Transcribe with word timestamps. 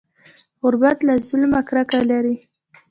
غریب 0.61 0.99
له 1.07 1.13
ظلمه 1.27 1.61
کرکه 1.67 1.99
لري 2.11 2.35